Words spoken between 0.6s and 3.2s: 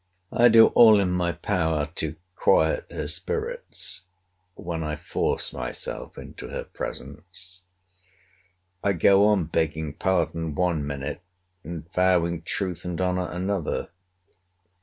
all in my power to quiet her